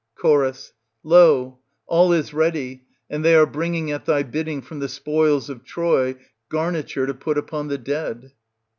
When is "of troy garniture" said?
5.47-7.05